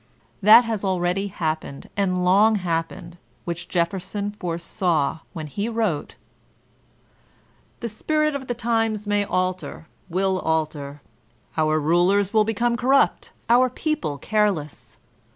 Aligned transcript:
That 0.41 0.65
has 0.65 0.83
al 0.83 0.99
ready 0.99 1.27
happened, 1.27 1.87
and 1.95 2.25
long 2.25 2.55
happened, 2.55 3.19
which 3.45 3.67
Jefferson 3.67 4.31
foresaw 4.31 5.19
when 5.33 5.45
he 5.45 5.69
wrote: 5.69 6.15
"The 7.81 7.87
spirit 7.87 8.33
of 8.35 8.47
the 8.47 8.55
times 8.55 9.05
may 9.05 9.23
alter, 9.23 9.85
will 10.09 10.39
alter, 10.39 11.03
Otir 11.55 11.79
rulers 11.79 12.33
will 12.33 12.43
become 12.45 12.75
corrupt, 12.75 13.31
our 13.47 13.69
people 13.69 14.17
careless. 14.17 14.97